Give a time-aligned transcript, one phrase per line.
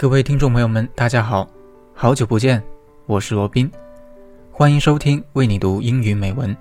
[0.00, 1.46] 各位听众朋友们，大家好，
[1.92, 2.62] 好久不见，
[3.04, 3.70] 我是罗宾，
[4.50, 6.56] 欢迎收听为你读英语美文。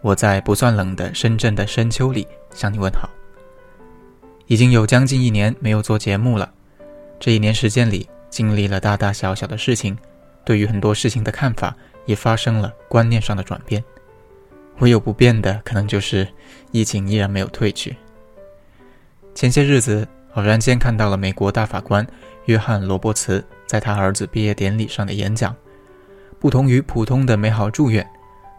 [0.00, 3.10] 我在不算冷的深圳的深秋里向你问好。
[4.46, 6.48] 已经有将近一年没有做节目了，
[7.18, 9.98] 这一年时间里经历了大大小小的事情，
[10.44, 11.76] 对于很多事情的看法
[12.06, 13.82] 也发生了观念上的转变。
[14.78, 16.28] 唯有不变的，可能就是
[16.70, 17.96] 疫情依然没有退去。
[19.34, 22.06] 前些日子偶然间看到了美国大法官。
[22.46, 25.54] 约翰·罗伯茨在他儿子毕业典礼上的演讲，
[26.38, 28.08] 不同于普通的美好祝愿，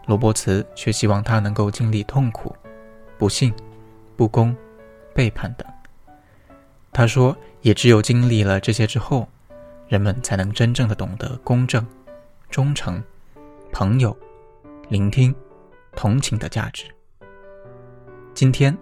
[0.06, 2.54] 罗伯茨却希望他能够经历痛苦、
[3.18, 3.52] 不幸、
[4.16, 4.56] 不公、
[5.12, 5.66] 背叛等。
[6.92, 9.26] 他说：“也只有经历了这些之后，
[9.88, 11.84] 人们才能真正的懂得公正、
[12.48, 13.02] 忠诚、
[13.72, 14.16] 朋友、
[14.88, 15.34] 聆听、
[15.96, 16.84] 同情的价值。”
[18.34, 18.76] 今天，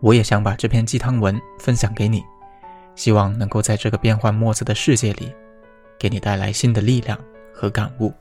[0.00, 2.22] 我也想把这篇鸡汤文分享给你。
[2.96, 5.32] 希望能够在这个变幻莫测的世界里，
[5.98, 7.18] 给你带来新的力量
[7.54, 8.12] 和感悟。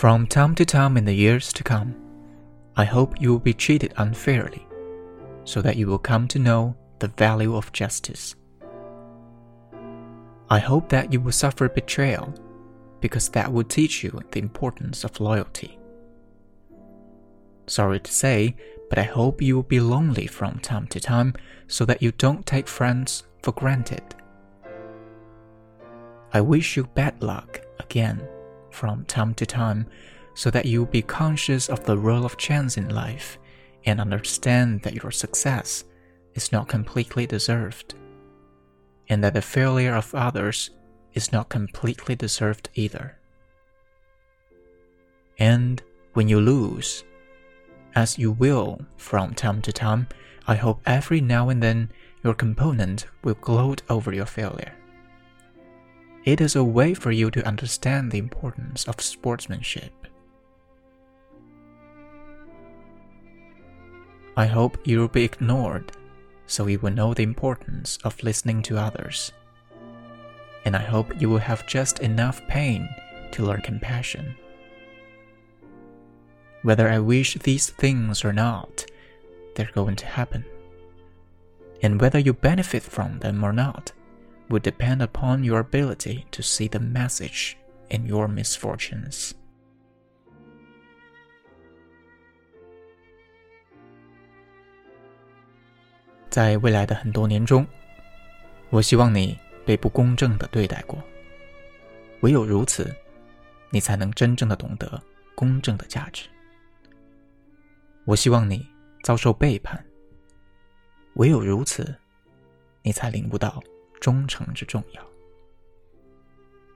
[0.00, 1.94] From time to time in the years to come.
[2.74, 4.66] I hope you will be treated unfairly,
[5.44, 8.34] so that you will come to know the value of justice.
[10.48, 12.32] I hope that you will suffer betrayal,
[13.02, 15.78] because that will teach you the importance of loyalty.
[17.66, 18.56] Sorry to say,
[18.88, 21.34] but I hope you will be lonely from time to time
[21.68, 24.14] so that you don't take friends for granted.
[26.32, 28.26] I wish you bad luck again
[28.70, 29.86] from time to time
[30.34, 33.38] so that you will be conscious of the role of chance in life
[33.84, 35.84] and understand that your success
[36.34, 37.94] is not completely deserved,
[39.08, 40.70] and that the failure of others
[41.14, 43.16] is not completely deserved either.
[45.38, 45.82] And
[46.12, 47.04] when you lose,
[47.94, 50.06] as you will from time to time,
[50.46, 51.90] I hope every now and then
[52.22, 54.72] your component will gloat over your failure.
[56.24, 60.00] It is a way for you to understand the importance of sportsmanship
[64.40, 65.92] I hope you will be ignored
[66.46, 69.32] so you will know the importance of listening to others.
[70.64, 72.88] And I hope you will have just enough pain
[73.32, 74.34] to learn compassion.
[76.62, 78.86] Whether I wish these things or not,
[79.54, 80.46] they're going to happen.
[81.82, 83.92] And whether you benefit from them or not
[84.49, 87.55] would depend upon your ability to see the message
[87.89, 89.31] in your misfortunes.
[96.29, 97.65] 在未来的很多年中，
[98.69, 101.01] 我希望你被不公正的对待过。
[102.21, 102.93] 唯有如此，
[103.69, 105.01] 你才能真正的懂得
[105.33, 106.27] 公正的价值。
[108.03, 108.67] 我希望你
[109.01, 109.83] 遭受背叛。
[111.13, 111.95] 唯有如此，
[112.81, 113.63] 你才领悟到
[114.00, 115.02] 忠诚之重要。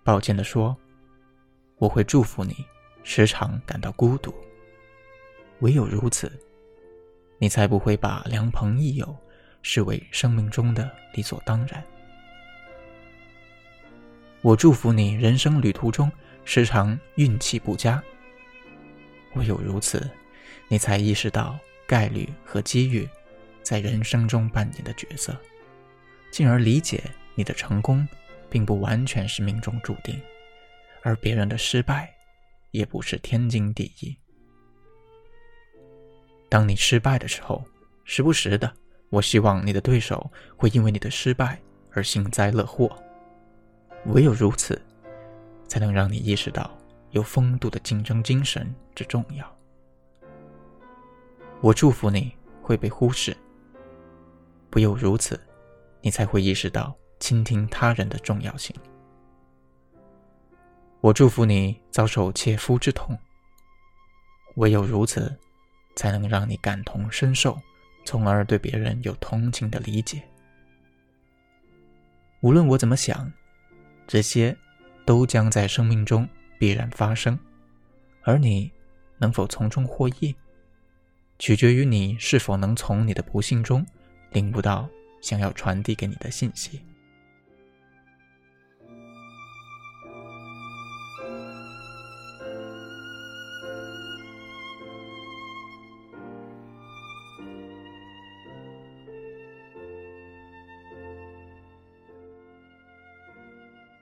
[0.02, 0.76] 抱歉的说，
[1.76, 2.54] 我会祝福你
[3.02, 4.34] 时常感到孤独。
[5.60, 6.30] 唯有如此，
[7.38, 9.16] 你才不会把良朋益友。
[9.66, 11.82] 视为生命中的理所当然。
[14.42, 16.12] 我祝福你人生旅途中
[16.44, 18.04] 时常运气不佳。
[19.36, 20.06] 唯有如此，
[20.68, 23.08] 你才意识到概率和机遇
[23.62, 25.34] 在人生中扮演的角色，
[26.34, 27.00] 进而理解
[27.36, 28.08] 你的成功
[28.50, 30.20] 并不完全是命中注定，
[31.04, 32.12] 而别人的失败
[32.72, 34.18] 也不是天经地义。
[36.48, 37.64] 当你失败的时候，
[38.02, 38.74] 时不时的。
[39.10, 41.56] 我希望你的对手会因为你的失败
[41.92, 43.00] 而幸灾乐祸。
[44.06, 44.82] 唯有如此，
[45.68, 46.76] 才能让你意识到
[47.12, 49.56] 有风度的竞争精神之重要。
[51.60, 53.36] 我祝福你会被忽视。
[54.72, 55.40] 唯有如此，
[56.04, 58.76] 你才会意识到倾听他人的重要性。
[61.00, 63.18] 我祝福你遭受切肤之痛。
[64.56, 65.36] 唯有如此，
[65.96, 67.58] 才能让你感同身受。
[68.06, 70.22] 从而对别人有同情的理解。
[72.42, 73.32] 无论我怎么想，
[74.06, 74.54] 这些
[75.06, 76.28] 都将在生命中
[76.58, 77.38] 必然发生，
[78.20, 78.70] 而你
[79.16, 80.36] 能否从中获益，
[81.38, 83.86] 取决于你是否能从你的不幸中
[84.32, 84.86] 领悟到
[85.24, 86.82] 想要传递给你的信息。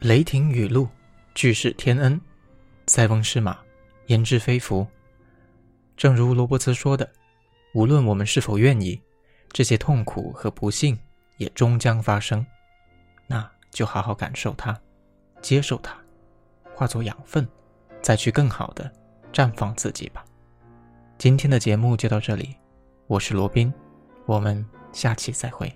[0.01, 0.89] 雷霆雨露
[1.37, 2.21] 俱是天恩。
[2.89, 3.57] 塞翁失马
[4.09, 4.85] 焉知非福？
[5.97, 7.09] 正如罗伯茨说的
[7.75, 9.01] 无论我们是否愿意
[9.53, 10.99] 这些痛苦和不幸
[11.37, 12.45] 也终将发生。
[13.27, 14.79] 那就好好感受它，
[15.41, 15.97] 接受它，
[16.75, 17.49] 化作养分，
[18.03, 18.91] 再去更好的
[19.33, 20.25] 绽放自己吧。
[21.19, 22.57] 今天的节目就到这里，
[23.07, 23.73] 我是罗宾，
[24.27, 25.73] 我们下期再会。